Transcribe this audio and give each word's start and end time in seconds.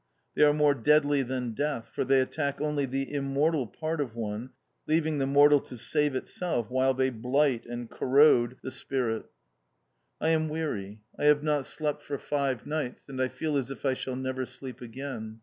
They 0.33 0.41
are 0.41 0.51
more 0.51 0.73
deadly 0.73 1.21
than 1.21 1.51
Death, 1.51 1.89
for 1.93 2.03
they 2.03 2.21
attack 2.21 2.59
only 2.59 2.87
the 2.87 3.13
immortal 3.13 3.67
part 3.67 4.01
of 4.01 4.15
one, 4.15 4.49
leaving 4.87 5.19
the 5.19 5.27
mortal 5.27 5.59
to 5.59 5.77
save 5.77 6.15
itself 6.15 6.71
while 6.71 6.95
they 6.95 7.11
blight 7.11 7.67
and 7.67 7.87
corrode 7.87 8.57
the 8.63 8.71
spirit. 8.71 9.25
I 10.19 10.29
am 10.29 10.49
weary. 10.49 11.03
I 11.19 11.25
have 11.25 11.43
not 11.43 11.67
slept 11.67 12.01
for 12.01 12.17
five 12.17 12.65
nights, 12.65 13.07
and 13.09 13.21
I 13.21 13.27
feel 13.27 13.55
as 13.57 13.69
if 13.69 13.85
I 13.85 13.93
shall 13.93 14.15
never 14.15 14.43
sleep 14.47 14.81
again. 14.81 15.39